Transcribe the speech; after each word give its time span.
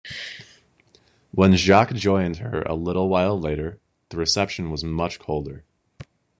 When 1.29 1.55
Jacques 1.55 1.93
joined 1.93 2.37
her 2.37 2.63
a 2.63 2.73
little 2.73 3.07
while 3.07 3.39
later, 3.39 3.79
the 4.09 4.17
reception 4.17 4.71
was 4.71 4.83
much 4.83 5.19
colder. 5.19 5.63